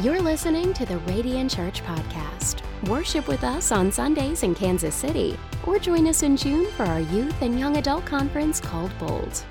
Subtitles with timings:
[0.00, 2.62] You're listening to the Radiant Church Podcast.
[2.88, 7.00] Worship with us on Sundays in Kansas City, or join us in June for our
[7.00, 9.44] youth and young adult conference called Bold.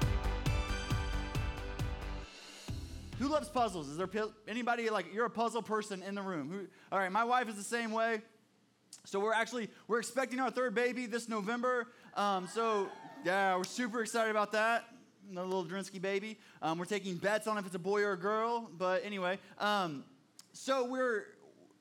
[3.19, 3.87] Who loves puzzles?
[3.87, 4.09] Is there
[4.47, 6.49] anybody like you're a puzzle person in the room?
[6.49, 8.23] Who, all right, my wife is the same way.
[9.05, 11.87] So we're actually we're expecting our third baby this November.
[12.15, 12.89] Um, so
[13.23, 14.85] yeah, we're super excited about that.
[15.31, 16.39] The little Drinsky baby.
[16.63, 18.69] Um, we're taking bets on if it's a boy or a girl.
[18.77, 20.03] But anyway, um,
[20.53, 21.25] so we're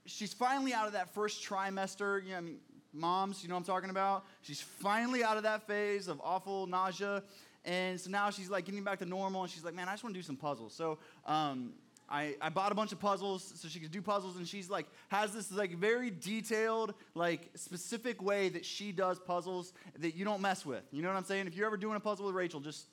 [0.07, 2.23] she's finally out of that first trimester.
[2.25, 2.57] You know, I mean,
[2.93, 4.25] moms, you know what I'm talking about.
[4.43, 7.23] She's finally out of that phase of awful nausea.
[7.65, 10.03] And so now she's like getting back to normal, and she's like, man, I just
[10.03, 10.75] want to do some puzzles.
[10.75, 11.75] So um,
[12.09, 14.87] I, I bought a bunch of puzzles so she could do puzzles, and she's like
[15.09, 20.41] has this like very detailed, like specific way that she does puzzles that you don't
[20.41, 20.83] mess with.
[20.91, 21.47] You know what I'm saying?
[21.47, 22.87] If you're ever doing a puzzle with Rachel, just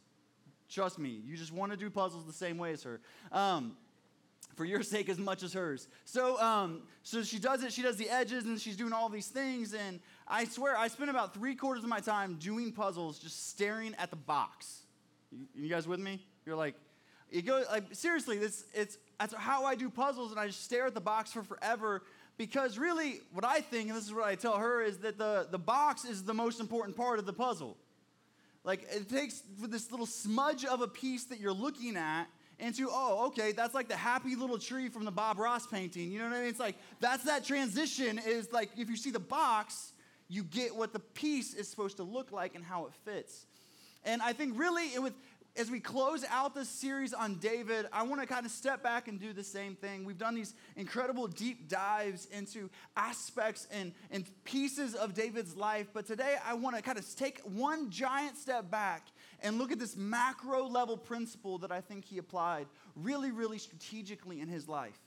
[0.70, 2.99] trust me, you just want to do puzzles the same way as her.
[3.32, 3.77] Um,
[4.55, 5.88] for your sake as much as hers.
[6.05, 7.71] So, um, so she does it.
[7.71, 9.74] She does the edges, and she's doing all these things.
[9.74, 13.94] And I swear, I spend about three quarters of my time doing puzzles, just staring
[13.99, 14.82] at the box.
[15.32, 16.26] You, you guys with me?
[16.46, 16.76] You're like,
[17.29, 18.38] it goes like seriously.
[18.38, 21.44] This it's that's how I do puzzles, and I just stare at the box for
[21.44, 22.04] forever.
[22.38, 25.48] Because really, what I think, and this is what I tell her, is that the,
[25.49, 27.77] the box is the most important part of the puzzle.
[28.63, 32.27] Like, it takes this little smudge of a piece that you're looking at
[32.60, 36.12] into, oh, okay, that's like the happy little tree from the Bob Ross painting.
[36.12, 36.50] You know what I mean?
[36.50, 39.94] It's like, that's that transition is like, if you see the box,
[40.27, 43.46] you get what the piece is supposed to look like and how it fits.
[44.04, 45.02] And I think really, it
[45.58, 49.08] as we close out this series on David, I want to kind of step back
[49.08, 50.05] and do the same thing.
[50.05, 56.05] We've done these incredible deep dives into aspects and, and pieces of David's life, but
[56.05, 59.08] today I want to kind of take one giant step back
[59.41, 64.41] and look at this macro level principle that I think he applied really, really strategically
[64.41, 65.00] in his life.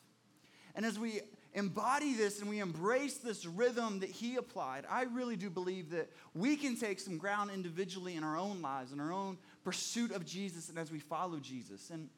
[0.74, 1.20] And as we
[1.52, 6.10] embody this and we embrace this rhythm that he applied, I really do believe that
[6.34, 10.24] we can take some ground individually in our own lives, in our own pursuit of
[10.24, 11.90] Jesus and as we follow Jesus.
[11.90, 12.08] And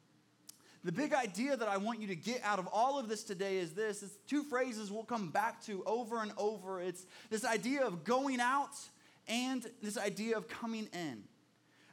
[0.85, 3.59] the big idea that I want you to get out of all of this today
[3.59, 6.81] is this it's two phrases we'll come back to over and over.
[6.81, 8.77] It's this idea of going out
[9.29, 11.23] and this idea of coming in.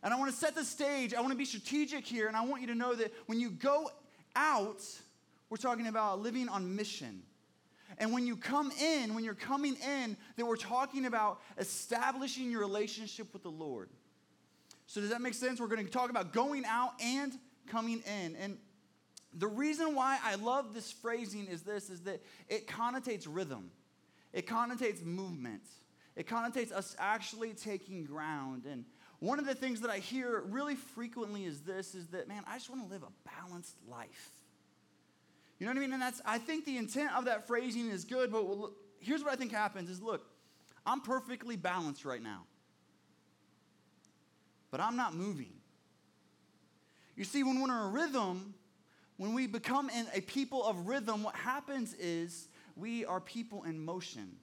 [0.03, 1.13] And I want to set the stage.
[1.13, 3.49] I want to be strategic here, and I want you to know that when you
[3.49, 3.91] go
[4.35, 4.81] out,
[5.49, 7.23] we're talking about living on mission.
[7.97, 12.61] And when you come in, when you're coming in, that we're talking about establishing your
[12.61, 13.89] relationship with the Lord.
[14.87, 15.59] So, does that make sense?
[15.59, 17.33] We're going to talk about going out and
[17.67, 18.35] coming in.
[18.35, 18.57] And
[19.33, 23.71] the reason why I love this phrasing is this is that it connotates rhythm.
[24.33, 25.63] It connotates movement.
[26.15, 28.65] It connotates us actually taking ground.
[28.65, 28.85] And
[29.19, 32.55] one of the things that I hear really frequently is this is that man, I
[32.55, 34.29] just want to live a balanced life.
[35.59, 35.93] You know what I mean?
[35.93, 38.45] And that's I think the intent of that phrasing is good, but
[38.99, 40.25] here's what I think happens is look,
[40.85, 42.45] I'm perfectly balanced right now
[44.71, 45.53] but I'm not moving.
[47.15, 48.53] You see, when we're in a rhythm,
[49.17, 53.79] when we become in a people of rhythm, what happens is we are people in
[53.79, 54.37] motion.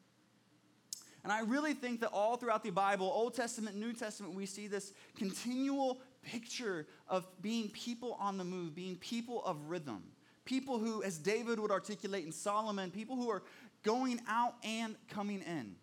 [1.26, 4.68] And I really think that all throughout the Bible, Old Testament, New Testament, we see
[4.68, 10.04] this continual picture of being people on the move, being people of rhythm.
[10.44, 13.42] People who, as David would articulate in Solomon, people who are
[13.82, 15.74] going out and coming in.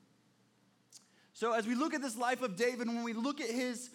[1.33, 3.89] So, as we look at this life of David, when we look at his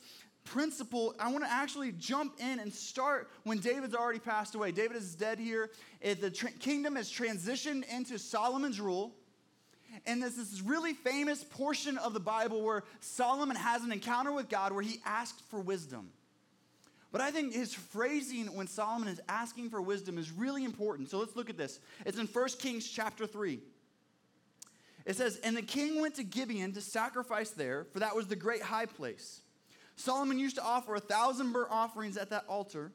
[0.44, 4.70] principle, I want to actually jump in and start when David's already passed away.
[4.70, 5.70] David is dead here.
[6.02, 6.30] The
[6.60, 9.14] kingdom has transitioned into Solomon's rule.
[10.06, 14.48] And there's this really famous portion of the Bible where Solomon has an encounter with
[14.48, 16.10] God where he asked for wisdom.
[17.10, 21.08] But I think his phrasing when Solomon is asking for wisdom is really important.
[21.08, 21.80] So let's look at this.
[22.04, 23.60] It's in 1 Kings chapter 3.
[25.06, 28.36] It says, And the king went to Gibeon to sacrifice there, for that was the
[28.36, 29.40] great high place.
[29.96, 32.92] Solomon used to offer a thousand burnt offerings at that altar.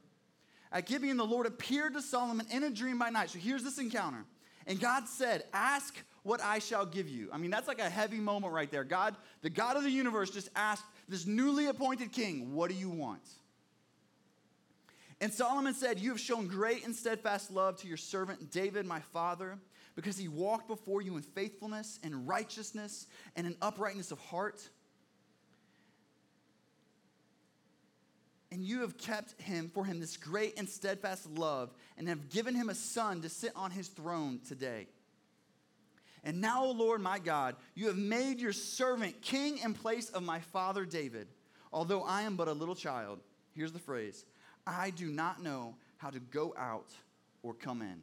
[0.71, 3.31] At Gibeon, the Lord appeared to Solomon in a dream by night.
[3.31, 4.25] So here's this encounter.
[4.67, 7.29] And God said, Ask what I shall give you.
[7.31, 8.83] I mean, that's like a heavy moment right there.
[8.83, 12.89] God, the God of the universe, just asked this newly appointed king, What do you
[12.89, 13.21] want?
[15.21, 18.99] And Solomon said, You have shown great and steadfast love to your servant David, my
[18.99, 19.59] father,
[19.95, 24.69] because he walked before you in faithfulness and righteousness and in uprightness of heart.
[28.53, 32.53] and you have kept him for him this great and steadfast love, and have given
[32.53, 34.85] him a son to sit on his throne today.
[36.23, 40.23] And now, O Lord my God, you have made your servant king in place of
[40.23, 41.27] my father David,
[41.71, 43.19] although I am but a little child.
[43.53, 44.25] Here's the phrase
[44.65, 46.89] I do not know how to go out
[47.41, 48.01] or come in.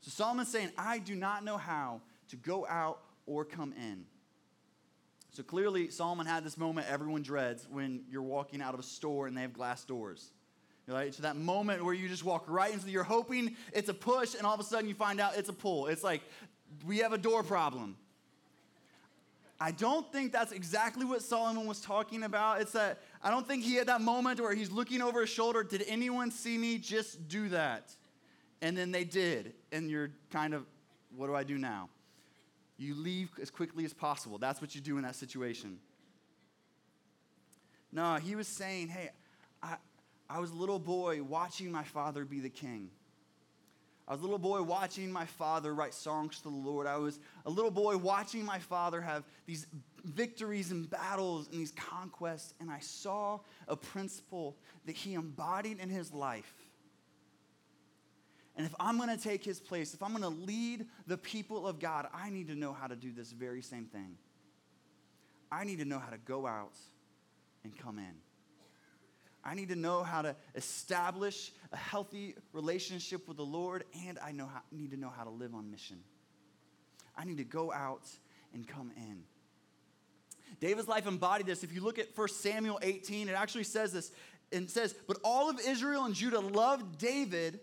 [0.00, 4.04] So Solomon's saying, I do not know how to go out or come in.
[5.30, 9.26] So clearly, Solomon had this moment everyone dreads when you're walking out of a store
[9.26, 10.30] and they have glass doors.
[10.88, 11.12] Right?
[11.12, 14.46] So that moment where you just walk right into, you're hoping it's a push, and
[14.46, 15.88] all of a sudden you find out it's a pull.
[15.88, 16.22] It's like
[16.86, 17.96] we have a door problem.
[19.58, 22.60] I don't think that's exactly what Solomon was talking about.
[22.60, 25.62] It's that I don't think he had that moment where he's looking over his shoulder.
[25.62, 27.90] Did anyone see me just do that?
[28.60, 29.54] And then they did.
[29.72, 30.66] And you're kind of,
[31.16, 31.88] what do I do now?
[32.76, 34.36] You leave as quickly as possible.
[34.36, 35.78] That's what you do in that situation.
[37.90, 39.10] No, he was saying, hey,
[39.62, 39.76] I,
[40.28, 42.90] I was a little boy watching my father be the king.
[44.08, 46.86] I was a little boy watching my father write songs to the Lord.
[46.86, 49.66] I was a little boy watching my father have these
[50.04, 55.88] victories and battles and these conquests, and I saw a principle that he embodied in
[55.88, 56.54] his life.
[58.56, 61.66] And if I'm going to take his place, if I'm going to lead the people
[61.66, 64.16] of God, I need to know how to do this very same thing.
[65.50, 66.76] I need to know how to go out
[67.64, 68.14] and come in.
[69.46, 74.32] I need to know how to establish a healthy relationship with the Lord, and I
[74.32, 75.98] know how, need to know how to live on mission.
[77.16, 78.08] I need to go out
[78.52, 79.22] and come in.
[80.58, 81.62] David's life embodied this.
[81.62, 84.10] If you look at 1 Samuel 18, it actually says this.
[84.52, 87.60] And says, But all of Israel and Judah loved David,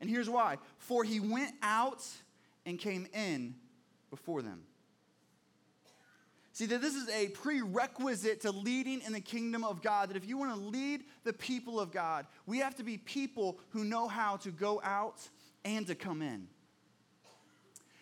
[0.00, 2.02] and here's why for he went out
[2.64, 3.54] and came in
[4.10, 4.62] before them.
[6.56, 10.08] See, that this is a prerequisite to leading in the kingdom of God.
[10.08, 13.58] That if you want to lead the people of God, we have to be people
[13.72, 15.20] who know how to go out
[15.66, 16.48] and to come in.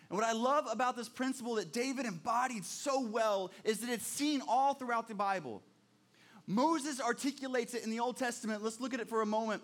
[0.07, 4.07] And what I love about this principle that David embodied so well is that it's
[4.07, 5.61] seen all throughout the Bible.
[6.47, 8.63] Moses articulates it in the Old Testament.
[8.63, 9.63] Let's look at it for a moment.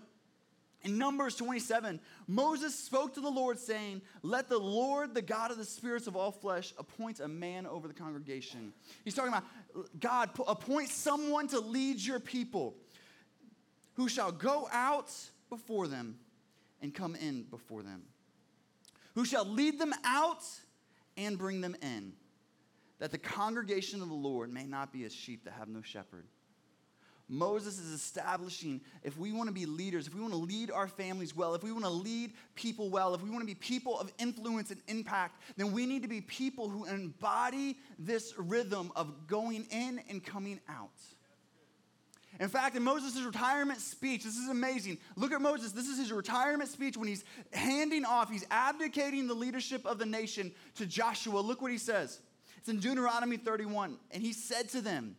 [0.83, 5.57] In Numbers 27, Moses spoke to the Lord, saying, Let the Lord, the God of
[5.57, 8.73] the spirits of all flesh, appoint a man over the congregation.
[9.05, 9.43] He's talking about
[9.99, 12.75] God, appoint someone to lead your people
[13.93, 15.13] who shall go out
[15.49, 16.17] before them
[16.81, 18.01] and come in before them,
[19.13, 20.43] who shall lead them out
[21.15, 22.13] and bring them in,
[22.97, 26.25] that the congregation of the Lord may not be as sheep that have no shepherd.
[27.29, 30.87] Moses is establishing if we want to be leaders, if we want to lead our
[30.87, 33.99] families well, if we want to lead people well, if we want to be people
[33.99, 39.27] of influence and impact, then we need to be people who embody this rhythm of
[39.27, 40.89] going in and coming out.
[42.39, 44.97] In fact, in Moses' retirement speech, this is amazing.
[45.15, 45.73] Look at Moses.
[45.73, 50.05] This is his retirement speech when he's handing off, he's abdicating the leadership of the
[50.05, 51.39] nation to Joshua.
[51.39, 52.19] Look what he says.
[52.57, 53.97] It's in Deuteronomy 31.
[54.11, 55.15] And he said to them,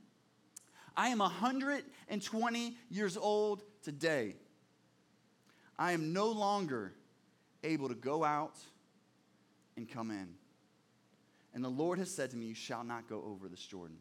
[0.97, 4.37] I am 120 years old today.
[5.79, 6.93] I am no longer
[7.65, 8.57] able to go out
[9.77, 10.29] and come in.
[11.55, 13.99] And the Lord has said to me, You shall not go over this Jordan.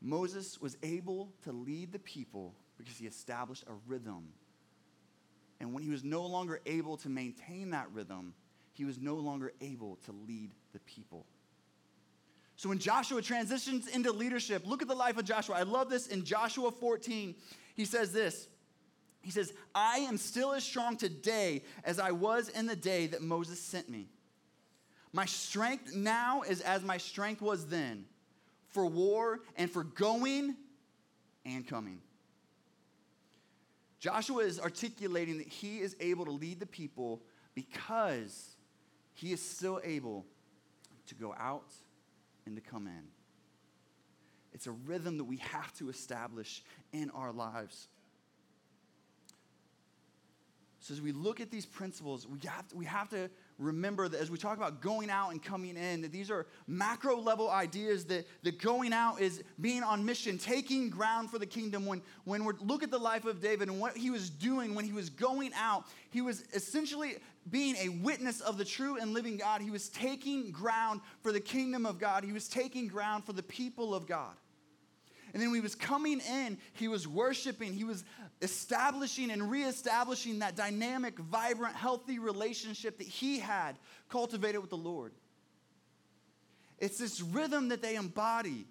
[0.00, 4.28] Moses was able to lead the people because he established a rhythm.
[5.60, 8.32] And when he was no longer able to maintain that rhythm,
[8.72, 11.26] he was no longer able to lead the people.
[12.60, 15.54] So when Joshua transitions into leadership, look at the life of Joshua.
[15.56, 17.34] I love this in Joshua 14.
[17.74, 18.48] He says this.
[19.22, 23.22] He says, I am still as strong today as I was in the day that
[23.22, 24.08] Moses sent me.
[25.14, 28.04] My strength now is as my strength was then
[28.68, 30.54] for war and for going
[31.46, 32.02] and coming.
[34.00, 37.22] Joshua is articulating that he is able to lead the people
[37.54, 38.56] because
[39.14, 40.26] he is still able
[41.06, 41.72] to go out
[42.46, 43.04] and to come in.
[44.52, 47.88] It's a rhythm that we have to establish in our lives.
[50.80, 53.30] So, as we look at these principles, we have to, we have to
[53.60, 57.20] remember that as we talk about going out and coming in, that these are macro
[57.20, 61.84] level ideas that, that going out is being on mission, taking ground for the kingdom.
[61.84, 64.86] When, when we look at the life of David and what he was doing when
[64.86, 67.16] he was going out, he was essentially
[67.50, 69.60] being a witness of the true and living God.
[69.60, 73.42] He was taking ground for the kingdom of God, he was taking ground for the
[73.42, 74.34] people of God.
[75.32, 78.04] And then when he was coming in, he was worshiping, he was
[78.42, 83.76] establishing and reestablishing that dynamic, vibrant, healthy relationship that he had
[84.08, 85.12] cultivated with the Lord.
[86.78, 88.66] It's this rhythm that they embody.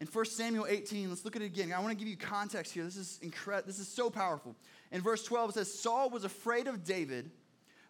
[0.00, 1.72] In 1 Samuel 18, let's look at it again.
[1.72, 2.84] I want to give you context here.
[2.84, 3.66] This is incredible.
[3.66, 4.54] This is so powerful.
[4.92, 7.32] In verse 12, it says, Saul was afraid of David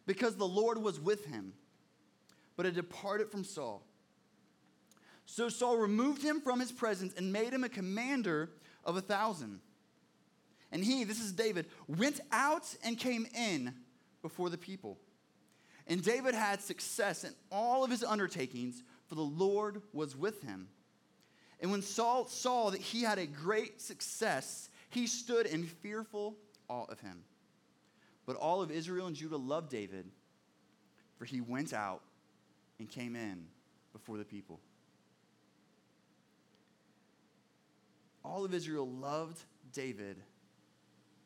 [0.07, 1.52] because the Lord was with him,
[2.57, 3.83] but it departed from Saul.
[5.30, 8.49] So Saul removed him from his presence and made him a commander
[8.82, 9.61] of a thousand.
[10.73, 13.75] And he, this is David, went out and came in
[14.23, 14.97] before the people.
[15.87, 20.68] And David had success in all of his undertakings, for the Lord was with him.
[21.61, 26.37] And when Saul saw that he had a great success, he stood in fearful
[26.68, 27.23] awe of him.
[28.25, 30.06] But all of Israel and Judah loved David,
[31.18, 32.00] for he went out
[32.78, 33.44] and came in
[33.92, 34.58] before the people.
[38.28, 39.42] All of Israel loved
[39.73, 40.18] David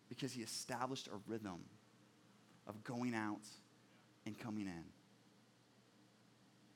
[0.09, 1.61] because he established a rhythm
[2.67, 3.41] of going out
[4.25, 4.85] and coming in.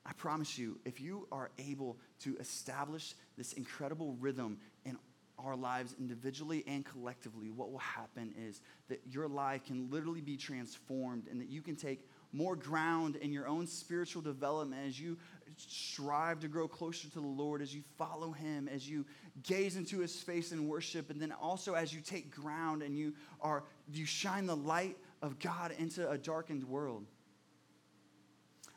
[0.05, 4.97] I promise you, if you are able to establish this incredible rhythm in
[5.39, 10.35] our lives individually and collectively, what will happen is that your life can literally be
[10.35, 15.17] transformed and that you can take more ground in your own spiritual development as you
[15.57, 19.05] strive to grow closer to the Lord, as you follow Him, as you
[19.43, 23.13] gaze into His face in worship, and then also as you take ground and you
[23.41, 27.05] are you shine the light of God into a darkened world.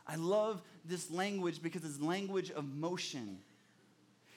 [0.06, 3.38] I love this language because it's language of motion.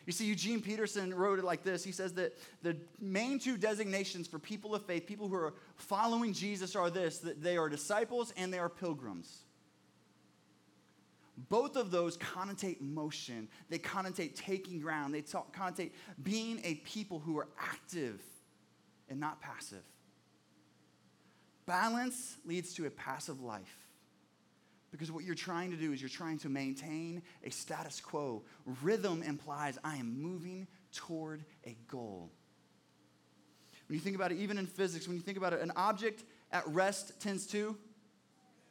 [0.06, 1.84] You see, Eugene Peterson wrote it like this.
[1.84, 6.34] He says that the main two designations for people of faith, people who are following
[6.34, 9.44] Jesus, are this that they are disciples and they are pilgrims.
[11.50, 17.20] Both of those connotate motion, they connotate taking ground, they talk, connotate being a people
[17.20, 18.22] who are active
[19.10, 19.84] and not passive.
[21.66, 23.78] Balance leads to a passive life.
[24.92, 28.44] Because what you're trying to do is you're trying to maintain a status quo.
[28.84, 32.30] Rhythm implies I am moving toward a goal.
[33.88, 36.24] When you think about it, even in physics, when you think about it, an object
[36.52, 37.76] at rest tends to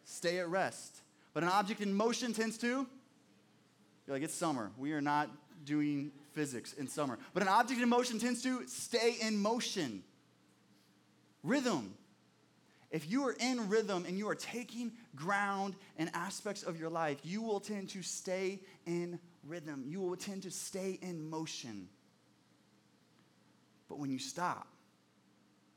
[0.04, 1.00] stay at rest.
[1.34, 2.86] But an object in motion tends to,
[4.06, 4.70] you're like, it's summer.
[4.76, 5.30] We are not
[5.64, 7.18] doing physics in summer.
[7.34, 10.02] But an object in motion tends to stay in motion.
[11.42, 11.94] Rhythm
[12.92, 17.18] if you are in rhythm and you are taking ground in aspects of your life,
[17.24, 19.84] you will tend to stay in rhythm.
[19.86, 21.88] You will tend to stay in motion.
[23.88, 24.68] But when you stop,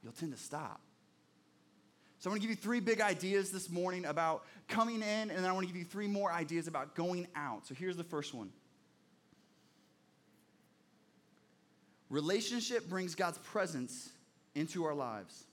[0.03, 0.81] you'll tend to stop.
[2.19, 5.31] So I want to give you three big ideas this morning about coming in, and
[5.31, 7.67] then I want to give you three more ideas about going out.
[7.67, 8.51] So here's the first one.
[12.09, 14.09] Relationship brings God's presence
[14.53, 15.45] into our lives.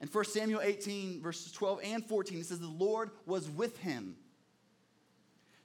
[0.00, 4.16] In 1 Samuel 18, verses 12 and 14, it says, The Lord was with him.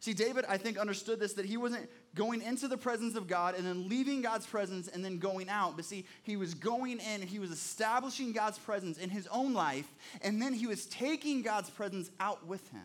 [0.04, 3.56] See, David, I think, understood this that he wasn't going into the presence of God
[3.56, 5.78] and then leaving God's presence and then going out.
[5.78, 9.88] But see, he was going in he was establishing God's presence in his own life,
[10.22, 12.82] and then he was taking God's presence out with him.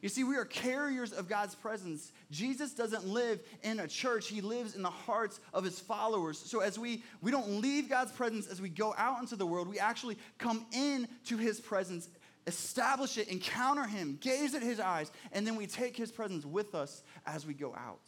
[0.00, 2.12] You see, we are carriers of God's presence.
[2.30, 6.38] Jesus doesn't live in a church, he lives in the hearts of his followers.
[6.38, 9.68] So as we we don't leave God's presence as we go out into the world,
[9.68, 12.08] we actually come in to his presence,
[12.46, 16.74] establish it, encounter him, gaze at his eyes, and then we take his presence with
[16.74, 18.00] us as we go out.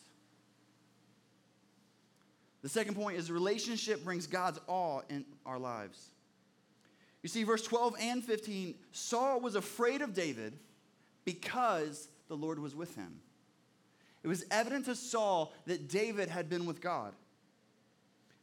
[2.63, 6.11] The second point is relationship brings God's awe in our lives.
[7.23, 10.55] You see, verse 12 and 15, Saul was afraid of David
[11.25, 13.21] because the Lord was with him.
[14.23, 17.13] It was evident to Saul that David had been with God.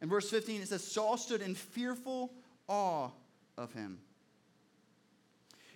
[0.01, 2.31] In verse 15, it says, Saul stood in fearful
[2.67, 3.10] awe
[3.57, 4.00] of him.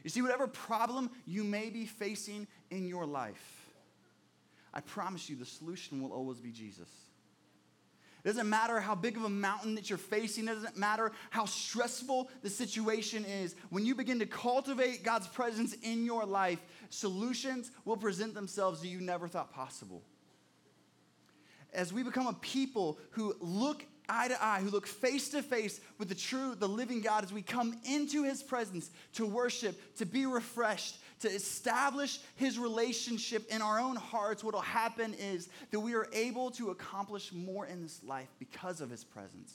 [0.05, 3.71] You see, whatever problem you may be facing in your life,
[4.71, 6.88] I promise you the solution will always be Jesus.
[8.24, 10.47] It doesn't matter how big of a mountain that you're facing.
[10.47, 13.55] It doesn't matter how stressful the situation is.
[13.71, 16.59] When you begin to cultivate God's presence in your life,
[16.91, 20.03] solutions will present themselves that you never thought possible.
[21.74, 25.79] As we become a people who look eye to eye, who look face to face
[25.97, 30.05] with the true, the living God as we come into his presence to worship, to
[30.05, 35.79] be refreshed, to establish his relationship in our own hearts, what will happen is that
[35.79, 39.53] we are able to accomplish more in this life because of his presence.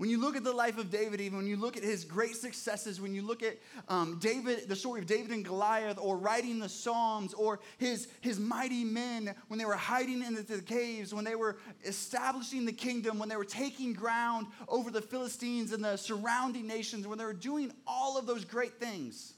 [0.00, 2.34] When you look at the life of David, even when you look at his great
[2.34, 6.58] successes, when you look at um, David, the story of David and Goliath, or writing
[6.58, 11.12] the Psalms, or his, his mighty men when they were hiding in the, the caves,
[11.12, 15.84] when they were establishing the kingdom, when they were taking ground over the Philistines and
[15.84, 19.34] the surrounding nations, when they were doing all of those great things,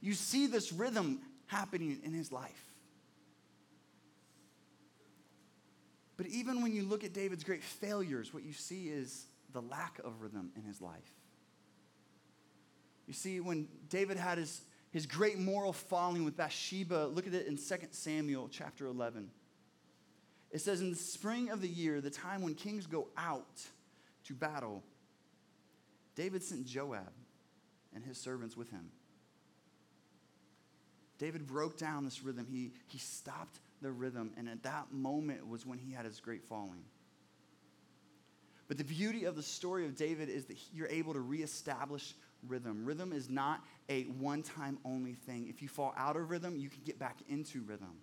[0.00, 2.67] you see this rhythm happening in his life.
[6.18, 10.00] But even when you look at David's great failures, what you see is the lack
[10.04, 11.14] of rhythm in his life.
[13.06, 14.60] You see, when David had his,
[14.90, 19.30] his great moral falling with Bathsheba, look at it in 2 Samuel chapter 11.
[20.50, 23.62] It says, In the spring of the year, the time when kings go out
[24.24, 24.82] to battle,
[26.16, 27.12] David sent Joab
[27.94, 28.90] and his servants with him.
[31.18, 32.46] David broke down this rhythm.
[32.50, 36.44] He, he stopped the rhythm, and at that moment was when he had his great
[36.44, 36.84] falling.
[38.66, 42.14] But the beauty of the story of David is that you're able to reestablish
[42.46, 42.84] rhythm.
[42.84, 45.48] Rhythm is not a one time only thing.
[45.48, 47.96] If you fall out of rhythm, you can get back into rhythm.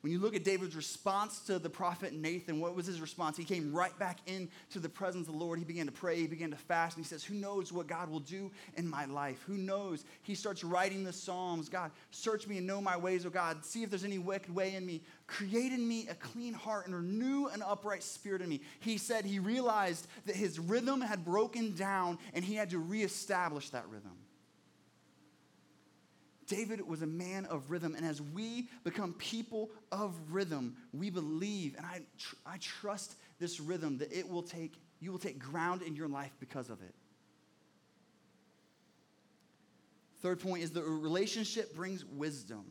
[0.00, 3.36] When you look at David's response to the prophet Nathan, what was his response?
[3.36, 5.58] He came right back into the presence of the Lord.
[5.58, 8.08] He began to pray, he began to fast, and he says, Who knows what God
[8.08, 9.42] will do in my life?
[9.46, 10.06] Who knows?
[10.22, 13.62] He starts writing the Psalms God, search me and know my ways, oh God.
[13.62, 15.02] See if there's any wicked way in me.
[15.26, 18.62] Create in me a clean heart and renew an upright spirit in me.
[18.80, 23.68] He said he realized that his rhythm had broken down and he had to reestablish
[23.70, 24.16] that rhythm.
[26.50, 31.76] David was a man of rhythm, and as we become people of rhythm, we believe,
[31.76, 35.80] and I, tr- I trust this rhythm that it will take, you will take ground
[35.82, 36.92] in your life because of it.
[40.22, 42.64] Third point is the relationship brings wisdom.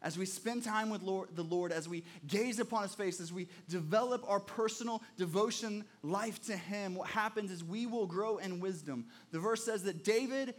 [0.00, 3.34] As we spend time with Lord, the Lord, as we gaze upon His face, as
[3.34, 8.60] we develop our personal devotion life to Him, what happens is we will grow in
[8.60, 9.04] wisdom.
[9.30, 10.54] The verse says that David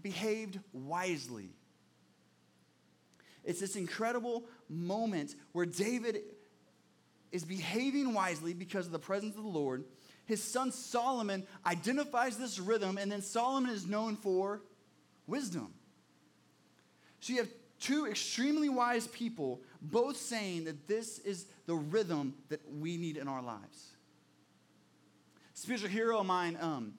[0.00, 1.50] behaved wisely.
[3.44, 6.22] It's this incredible moment where David
[7.30, 9.84] is behaving wisely because of the presence of the Lord.
[10.24, 14.62] His son Solomon identifies this rhythm, and then Solomon is known for
[15.26, 15.74] wisdom.
[17.20, 22.60] So you have two extremely wise people both saying that this is the rhythm that
[22.72, 23.90] we need in our lives.
[25.54, 26.94] Spiritual hero of mine, um,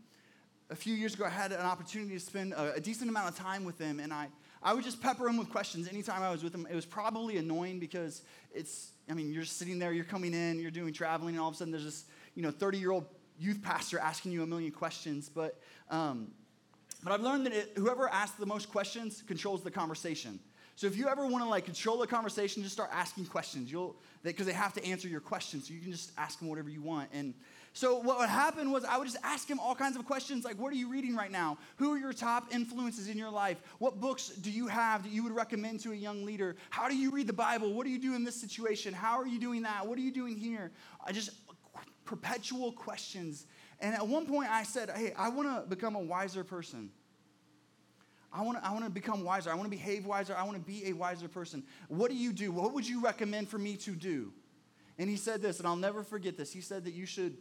[0.69, 3.37] a few years ago, I had an opportunity to spend a, a decent amount of
[3.37, 4.29] time with him, and I
[4.65, 6.67] I would just pepper him with questions anytime I was with him.
[6.69, 10.71] It was probably annoying because it's, I mean, you're sitting there, you're coming in, you're
[10.71, 13.05] doing traveling, and all of a sudden there's this, you know, 30 year old
[13.37, 15.29] youth pastor asking you a million questions.
[15.29, 16.31] But, um,
[17.03, 20.39] but I've learned that it, whoever asks the most questions controls the conversation.
[20.75, 23.71] So if you ever want to like control the conversation, just start asking questions.
[23.71, 26.47] You'll because they, they have to answer your questions, so you can just ask them
[26.47, 27.09] whatever you want.
[27.13, 27.35] And
[27.75, 30.57] so what would happen was I would just ask him all kinds of questions like,
[30.57, 31.57] what are you reading right now?
[31.75, 33.57] Who are your top influences in your life?
[33.79, 36.55] What books do you have that you would recommend to a young leader?
[36.69, 37.73] How do you read the Bible?
[37.73, 38.93] What do you do in this situation?
[38.93, 39.85] How are you doing that?
[39.85, 40.71] What are you doing here?
[41.05, 41.31] I just
[42.05, 43.45] perpetual questions.
[43.81, 46.91] And at one point I said, hey, I want to become a wiser person.
[48.31, 49.51] I want to I wanna become wiser.
[49.51, 50.33] I want to behave wiser.
[50.33, 51.61] I want to be a wiser person.
[51.89, 52.53] What do you do?
[52.53, 54.31] What would you recommend for me to do?
[54.97, 56.53] And he said this, and I'll never forget this.
[56.53, 57.35] He said that you should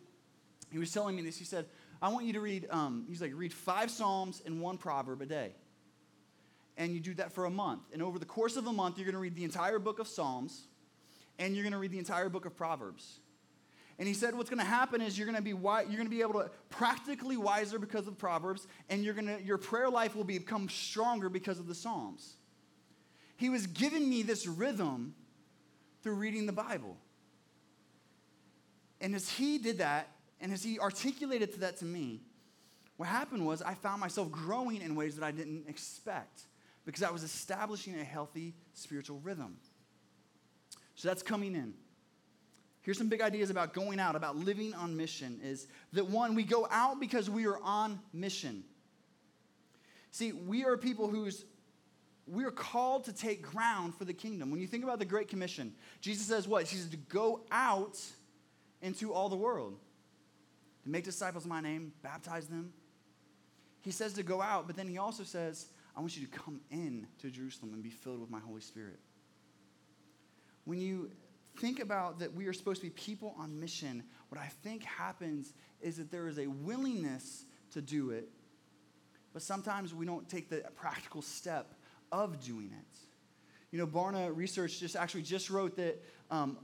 [0.74, 1.38] he was telling me this.
[1.38, 1.66] He said,
[2.02, 5.26] I want you to read, um, he's like, read five Psalms and one proverb a
[5.26, 5.52] day.
[6.76, 7.82] And you do that for a month.
[7.92, 10.08] And over the course of a month, you're going to read the entire book of
[10.08, 10.64] Psalms
[11.38, 13.20] and you're going to read the entire book of Proverbs.
[14.00, 16.10] And he said, what's going to happen is you're going to be you're going to
[16.10, 20.16] be able to practically wiser because of Proverbs, and you're going to your prayer life
[20.16, 22.34] will become stronger because of the Psalms.
[23.36, 25.14] He was giving me this rhythm
[26.02, 26.96] through reading the Bible.
[29.00, 30.08] And as he did that,
[30.44, 32.20] and as he articulated that to me,
[32.98, 36.42] what happened was I found myself growing in ways that I didn't expect
[36.84, 39.56] because I was establishing a healthy spiritual rhythm.
[40.96, 41.72] So that's coming in.
[42.82, 46.42] Here's some big ideas about going out, about living on mission is that one, we
[46.42, 48.64] go out because we are on mission.
[50.10, 51.46] See, we are people who's
[52.26, 54.50] we are called to take ground for the kingdom.
[54.50, 56.66] When you think about the Great Commission, Jesus says what?
[56.66, 57.98] He says to go out
[58.82, 59.78] into all the world
[60.84, 62.72] to make disciples in my name, baptize them.
[63.80, 65.66] He says to go out, but then he also says,
[65.96, 68.98] I want you to come in to Jerusalem and be filled with my Holy Spirit.
[70.64, 71.10] When you
[71.58, 75.52] think about that we are supposed to be people on mission, what I think happens
[75.80, 78.28] is that there is a willingness to do it,
[79.32, 81.74] but sometimes we don't take the practical step
[82.12, 82.98] of doing it.
[83.70, 86.58] You know, Barna Research just actually just wrote that um,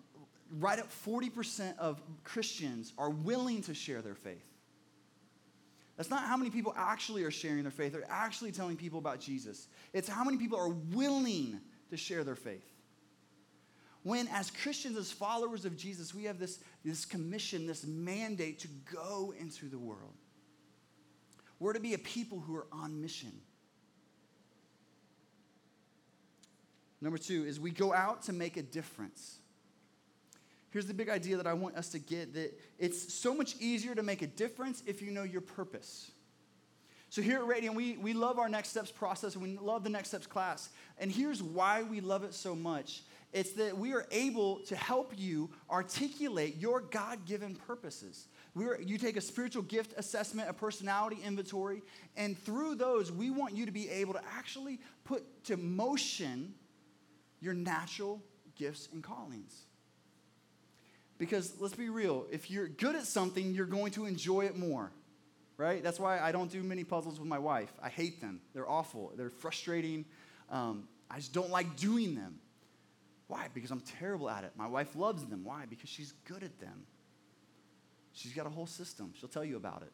[0.58, 4.44] right at 40% of Christians are willing to share their faith.
[5.96, 9.20] That's not how many people actually are sharing their faith, they're actually telling people about
[9.20, 9.68] Jesus.
[9.92, 11.60] It's how many people are willing
[11.90, 12.64] to share their faith.
[14.02, 18.68] When, as Christians, as followers of Jesus, we have this, this commission, this mandate to
[18.90, 20.14] go into the world.
[21.58, 23.32] We're to be a people who are on mission.
[27.02, 29.38] Number two is we go out to make a difference.
[30.70, 33.94] Here's the big idea that I want us to get that it's so much easier
[33.94, 36.12] to make a difference if you know your purpose.
[37.10, 39.90] So here at Radiant, we, we love our Next Steps process and we love the
[39.90, 40.70] Next Steps class.
[40.96, 43.02] And here's why we love it so much
[43.32, 48.28] It's that we are able to help you articulate your God given purposes.
[48.54, 51.82] We're, you take a spiritual gift assessment, a personality inventory,
[52.16, 56.54] and through those, we want you to be able to actually put to motion
[57.40, 58.22] your natural
[58.54, 59.64] gifts and callings.
[61.20, 64.90] Because let's be real, if you're good at something, you're going to enjoy it more,
[65.58, 65.82] right?
[65.82, 67.70] That's why I don't do many puzzles with my wife.
[67.82, 70.06] I hate them, they're awful, they're frustrating.
[70.48, 72.38] Um, I just don't like doing them.
[73.26, 73.48] Why?
[73.52, 74.52] Because I'm terrible at it.
[74.56, 75.44] My wife loves them.
[75.44, 75.66] Why?
[75.68, 76.86] Because she's good at them.
[78.12, 79.12] She's got a whole system.
[79.20, 79.92] She'll tell you about it.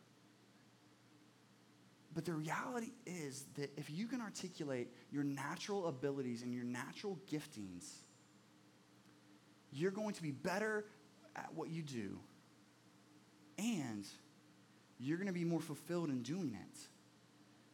[2.14, 7.18] But the reality is that if you can articulate your natural abilities and your natural
[7.28, 7.90] giftings,
[9.72, 10.84] you're going to be better
[11.36, 12.18] at what you do.
[13.58, 14.04] And
[14.98, 16.78] you're going to be more fulfilled in doing it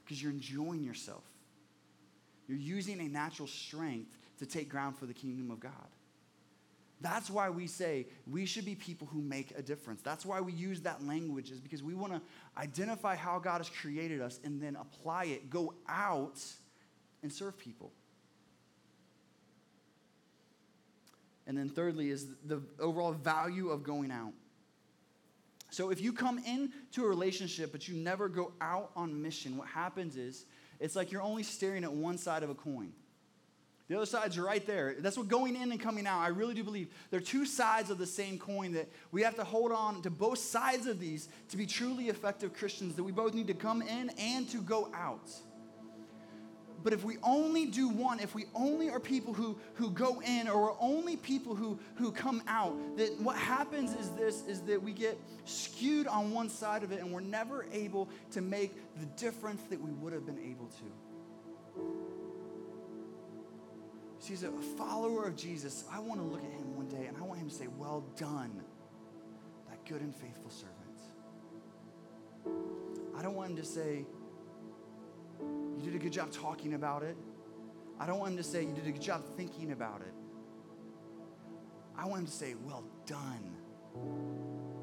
[0.05, 1.25] because you're enjoying yourself.
[2.49, 5.73] You're using a natural strength to take ground for the kingdom of God.
[7.01, 10.03] That's why we say we should be people who make a difference.
[10.03, 12.21] That's why we use that language, is because we want to
[12.57, 16.41] identify how God has created us and then apply it, go out
[17.23, 17.93] and serve people.
[21.53, 24.33] And then, thirdly, is the overall value of going out.
[25.69, 29.69] So, if you come into a relationship but you never go out on mission, what
[29.69, 30.47] happens is
[30.81, 32.91] it's like you're only staring at one side of a coin.
[33.89, 34.97] The other side's right there.
[34.99, 36.89] That's what going in and coming out, I really do believe.
[37.11, 40.39] They're two sides of the same coin that we have to hold on to both
[40.39, 44.09] sides of these to be truly effective Christians, that we both need to come in
[44.19, 45.29] and to go out.
[46.83, 50.49] But if we only do one, if we only are people who, who go in
[50.49, 54.83] or we're only people who, who come out, that what happens is this is that
[54.83, 59.07] we get skewed on one side of it and we're never able to make the
[59.17, 60.85] difference that we would have been able to.
[64.19, 67.17] See, as a follower of Jesus, I want to look at him one day and
[67.17, 68.63] I want him to say, Well done,
[69.69, 70.79] that good and faithful servant.
[73.17, 74.05] I don't want him to say,
[75.77, 77.17] You did a good job talking about it.
[77.99, 80.13] I don't want him to say, You did a good job thinking about it.
[81.97, 83.57] I want him to say, Well done.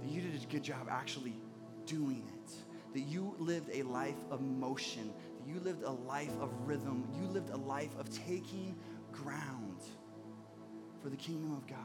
[0.01, 1.39] That you did a good job actually
[1.85, 2.53] doing it.
[2.93, 5.13] That you lived a life of motion.
[5.39, 7.07] That you lived a life of rhythm.
[7.19, 8.75] You lived a life of taking
[9.11, 9.83] ground
[11.01, 11.77] for the kingdom of God.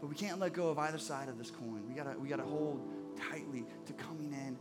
[0.00, 1.82] But we can't let go of either side of this coin.
[1.88, 2.86] We gotta, we gotta hold
[3.30, 4.58] tightly to coming in.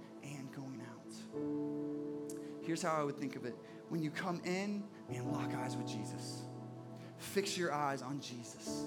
[2.61, 3.55] Here's how I would think of it.
[3.89, 6.43] When you come in, man, lock eyes with Jesus.
[7.17, 8.83] Fix your eyes on Jesus.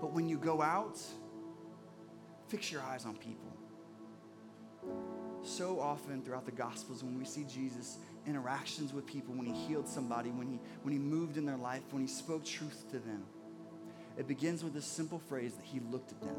[0.00, 0.98] But when you go out,
[2.48, 3.52] fix your eyes on people.
[5.42, 9.88] So often throughout the Gospels, when we see Jesus interactions with people, when he healed
[9.88, 13.24] somebody, when he, when he moved in their life, when he spoke truth to them.
[14.16, 16.36] It begins with this simple phrase that he looked at them.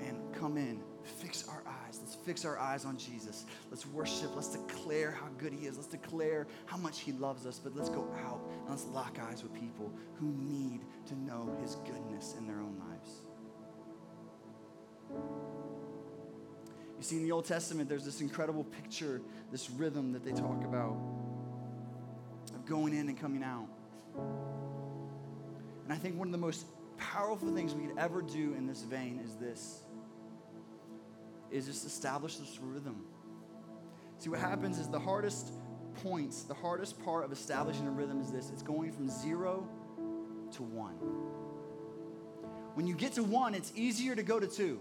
[0.00, 0.80] And come in,
[2.26, 3.46] fix our eyes on Jesus.
[3.70, 4.34] Let's worship.
[4.34, 5.76] Let's declare how good he is.
[5.76, 7.60] Let's declare how much he loves us.
[7.62, 11.76] But let's go out and let's lock eyes with people who need to know his
[11.76, 13.10] goodness in their own lives.
[16.98, 20.64] You see, in the Old Testament, there's this incredible picture, this rhythm that they talk
[20.64, 20.96] about
[22.54, 23.68] of going in and coming out.
[25.84, 26.66] And I think one of the most
[26.98, 29.82] powerful things we could ever do in this vein is this
[31.50, 33.04] is just establish this rhythm.
[34.18, 35.52] See, what happens is the hardest
[36.02, 39.68] points, the hardest part of establishing a rhythm is this it's going from zero
[40.52, 40.96] to one.
[42.74, 44.78] When you get to one, it's easier to go to two.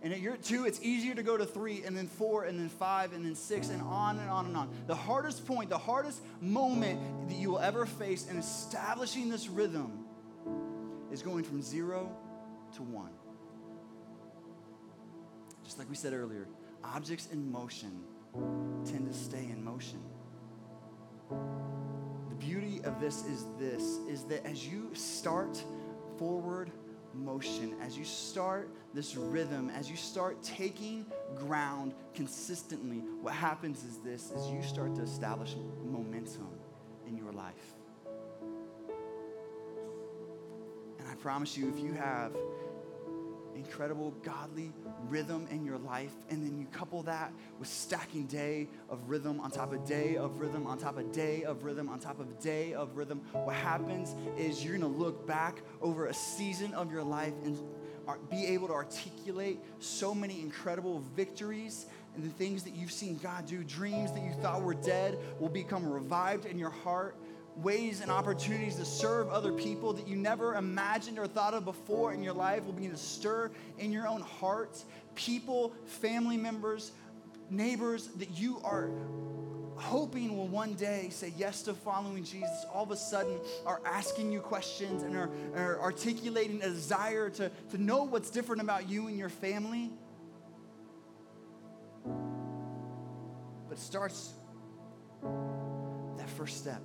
[0.00, 2.68] And at your two, it's easier to go to three, and then four, and then
[2.68, 4.70] five, and then six, and on and on and on.
[4.86, 10.04] The hardest point, the hardest moment that you will ever face in establishing this rhythm
[11.10, 12.10] is going from zero
[12.76, 13.10] to one.
[15.68, 16.48] Just like we said earlier,
[16.82, 18.00] objects in motion
[18.86, 20.00] tend to stay in motion.
[21.28, 25.62] The beauty of this is this is that as you start
[26.16, 26.70] forward
[27.12, 31.04] motion, as you start this rhythm, as you start taking
[31.36, 35.54] ground consistently, what happens is this is you start to establish
[35.84, 36.48] momentum
[37.06, 37.74] in your life.
[40.98, 42.32] And I promise you, if you have
[43.78, 44.72] incredible godly
[45.08, 49.52] rhythm in your life, and then you couple that with stacking day of rhythm on
[49.52, 52.72] top of day of rhythm on top of day of rhythm on top of day
[52.72, 57.34] of rhythm, what happens is you're gonna look back over a season of your life
[57.44, 57.56] and
[58.28, 61.86] be able to articulate so many incredible victories
[62.16, 65.48] and the things that you've seen God do, dreams that you thought were dead, will
[65.48, 67.14] become revived in your heart.
[67.62, 72.12] Ways and opportunities to serve other people that you never imagined or thought of before
[72.12, 74.82] in your life will begin to stir in your own heart.
[75.16, 76.92] People, family members,
[77.50, 78.90] neighbors that you are
[79.78, 84.32] hoping will one day say yes to following Jesus, all of a sudden are asking
[84.32, 89.06] you questions and are, are articulating a desire to, to know what's different about you
[89.06, 89.90] and your family.
[93.68, 94.32] But it starts
[96.16, 96.82] that first step.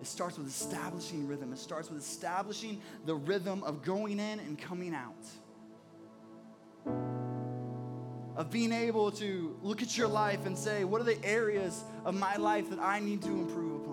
[0.00, 1.52] It starts with establishing rhythm.
[1.52, 5.14] It starts with establishing the rhythm of going in and coming out
[8.36, 12.14] of being able to look at your life and say, what are the areas of
[12.14, 13.90] my life that I need to improve upon?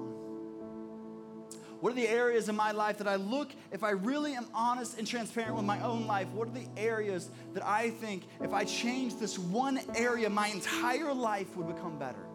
[1.81, 4.97] What are the areas in my life that I look, if I really am honest
[4.97, 8.63] and transparent with my own life, what are the areas that I think if I
[8.63, 12.25] change this one area, my entire life would become better?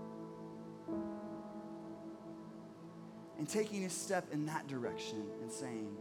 [3.38, 5.96] And taking a step in that direction and saying,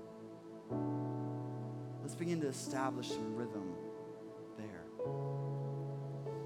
[2.02, 3.71] let's begin to establish some rhythm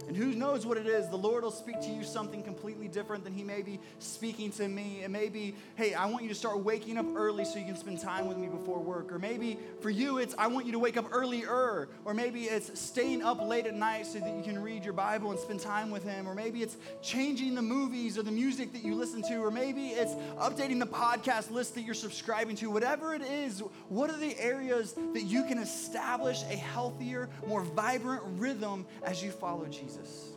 [0.07, 1.09] and who knows what it is?
[1.09, 4.67] The Lord will speak to you something completely different than He may be speaking to
[4.67, 5.01] me.
[5.03, 7.75] It may be, hey, I want you to start waking up early so you can
[7.75, 9.11] spend time with me before work.
[9.11, 11.87] Or maybe for you, it's, I want you to wake up earlier.
[12.05, 15.31] Or maybe it's staying up late at night so that you can read your Bible
[15.31, 16.27] and spend time with Him.
[16.27, 19.37] Or maybe it's changing the movies or the music that you listen to.
[19.37, 22.69] Or maybe it's updating the podcast list that you're subscribing to.
[22.69, 28.21] Whatever it is, what are the areas that you can establish a healthier, more vibrant
[28.37, 29.94] rhythm as you follow Jesus?
[29.95, 30.31] Jesus?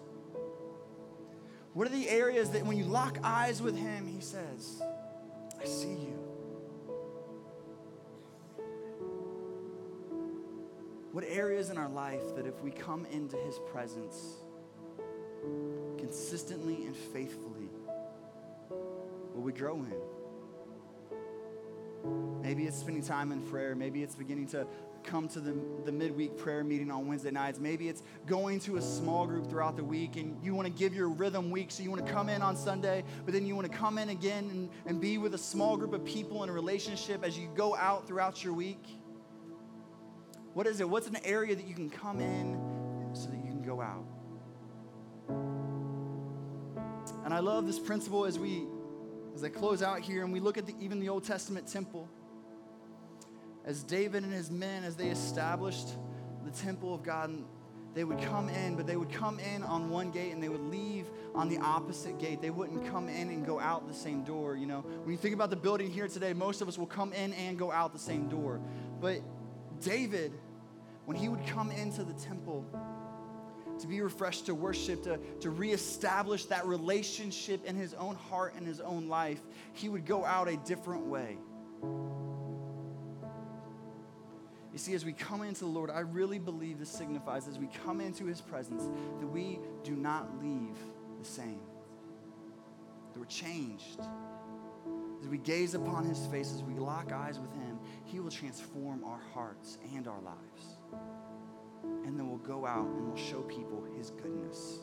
[1.75, 4.83] What are the areas that when you lock eyes with Him, He says,
[5.61, 6.18] I see you?
[11.12, 14.37] What areas in our life that if we come into His presence
[15.99, 17.68] consistently and faithfully,
[19.35, 19.94] will we grow in?
[22.42, 23.75] Maybe it's spending time in prayer.
[23.75, 24.66] Maybe it's beginning to
[25.09, 27.59] come to the, the midweek prayer meeting on Wednesday nights.
[27.59, 30.94] Maybe it's going to a small group throughout the week and you want to give
[30.94, 31.71] your rhythm week.
[31.71, 34.11] So you want to come in on Sunday, but then you want to come in
[34.11, 37.49] again and, and be with a small group of people in a relationship as you
[37.55, 38.85] go out throughout your week.
[40.53, 40.88] What is it?
[40.88, 42.61] What's an area that you can come in
[43.14, 44.05] so that you can go out?
[47.25, 48.66] And I love this principle as we
[49.35, 52.09] as I close out here and we look at the, even the Old Testament temple
[53.68, 55.88] as David and his men, as they established
[56.42, 57.31] the temple of God,
[57.92, 60.62] they would come in, but they would come in on one gate and they would
[60.70, 62.40] leave on the opposite gate.
[62.40, 64.57] They wouldn't come in and go out the same door.
[64.57, 67.12] You know, when you think about the building here today, most of us will come
[67.12, 68.59] in and go out the same door.
[69.02, 69.20] But
[69.83, 70.33] David,
[71.04, 72.64] when he would come into the temple,
[73.81, 78.66] to be refreshed, to worship, to, to reestablish that relationship in his own heart and
[78.66, 79.40] his own life,
[79.74, 81.37] he would go out a different way.
[84.78, 87.68] You see, as we come into the Lord, I really believe this signifies as we
[87.84, 88.84] come into his presence
[89.18, 90.76] that we do not leave
[91.18, 91.58] the same,
[93.12, 93.98] that we're changed.
[95.20, 99.02] As we gaze upon his face, as we lock eyes with him, he will transform
[99.02, 100.78] our hearts and our lives.
[101.82, 104.78] And then we'll go out and we'll show people his goodness.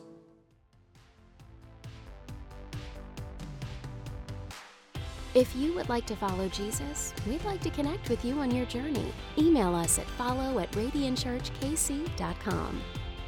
[5.36, 8.64] If you would like to follow Jesus, we'd like to connect with you on your
[8.64, 9.12] journey.
[9.36, 12.80] Email us at follow at radiantchurchkc.com.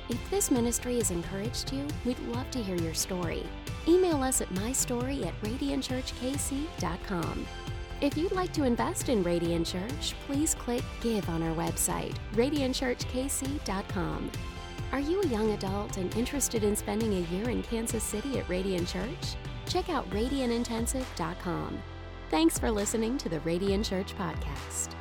[0.09, 3.43] If this ministry has encouraged you, we'd love to hear your story.
[3.87, 7.47] Email us at mystory at radiantchurchkc.com.
[8.01, 14.31] If you'd like to invest in Radiant Church, please click Give on our website, radiantchurchkc.com.
[14.93, 18.49] Are you a young adult and interested in spending a year in Kansas City at
[18.49, 19.37] Radiant Church?
[19.69, 21.83] Check out radiantintensive.com.
[22.31, 24.98] Thanks for listening to the Radiant Church Podcast.